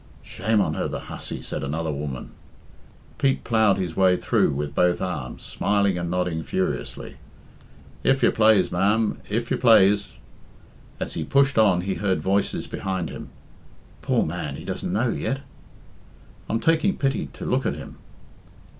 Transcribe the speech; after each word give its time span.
"Shame 0.23 0.61
on 0.61 0.73
her, 0.73 0.87
the 0.87 1.01
hussy," 1.11 1.43
said 1.43 1.63
another 1.63 1.91
woman. 1.91 2.31
Pete 3.19 3.43
ploughed 3.43 3.77
his 3.77 3.95
way 3.95 4.17
through 4.17 4.49
with 4.49 4.73
both 4.73 4.99
arms, 4.99 5.43
smiling 5.43 5.95
and 5.95 6.09
nodding 6.09 6.41
furiously. 6.41 7.17
"If 8.03 8.23
you, 8.23 8.31
plaze, 8.31 8.71
ma'am 8.71 9.19
I 9.29 9.33
If 9.35 9.51
you 9.51 9.57
plaze." 9.57 10.13
As 10.99 11.13
he 11.13 11.23
pushed 11.23 11.59
on 11.59 11.81
he 11.81 11.93
heard 12.01 12.19
voices 12.19 12.65
behind 12.65 13.11
him. 13.11 13.29
"Poor 14.01 14.25
man, 14.25 14.55
he 14.55 14.65
doesn't 14.65 14.91
know 14.91 15.09
yet." 15.09 15.41
"I'm 16.49 16.59
taking 16.59 16.97
pity 16.97 17.27
to 17.33 17.45
look 17.45 17.67
at 17.67 17.75
him." 17.75 17.97